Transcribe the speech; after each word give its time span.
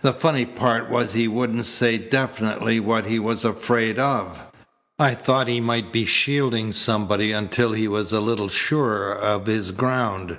The 0.00 0.12
funny 0.12 0.44
part 0.44 0.90
was 0.90 1.12
he 1.12 1.28
wouldn't 1.28 1.66
say 1.66 1.96
definitely 1.96 2.80
what 2.80 3.06
he 3.06 3.20
was 3.20 3.44
afraid 3.44 3.96
of. 3.96 4.44
I 4.98 5.14
thought 5.14 5.46
he 5.46 5.60
might 5.60 5.92
be 5.92 6.04
shielding 6.04 6.72
somebody 6.72 7.30
until 7.30 7.70
he 7.70 7.86
was 7.86 8.12
a 8.12 8.18
little 8.18 8.48
surer 8.48 9.14
of 9.16 9.46
his 9.46 9.70
ground. 9.70 10.38